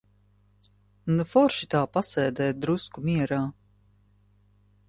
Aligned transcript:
Nu 1.17 1.25
forši 1.33 1.69
tā 1.75 1.83
pasēdēt 1.97 2.65
drusku 2.65 3.07
mierā. 3.11 3.43